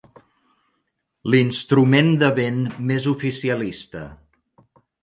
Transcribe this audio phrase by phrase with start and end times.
[1.33, 2.59] L'instrument de vent
[2.89, 4.07] més oficialista.